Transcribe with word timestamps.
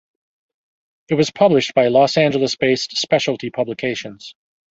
It 1.09 1.13
was 1.13 1.29
published 1.29 1.75
by 1.75 1.89
Los 1.89 2.17
Angeles-based 2.17 2.97
Specialty 2.97 3.51
Publications. 3.51 4.33